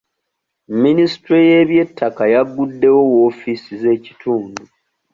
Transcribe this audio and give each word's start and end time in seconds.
Minisitule 0.83 1.39
y'ebyettaka 1.51 2.23
yagguddewo 2.33 3.01
woofiisi 3.11 3.73
z'ekitundu. 3.81 4.61